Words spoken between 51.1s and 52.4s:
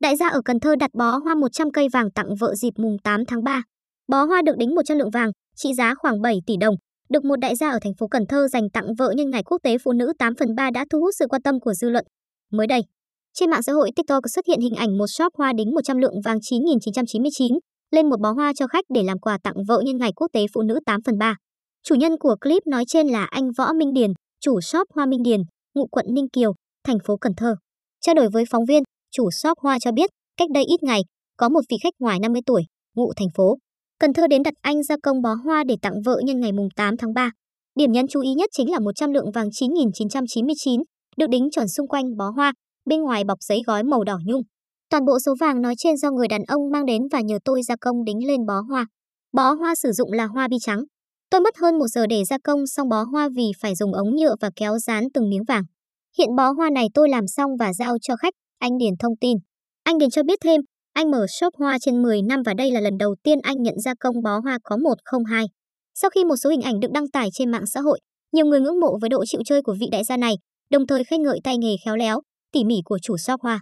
Tôi mất hơn một giờ để gia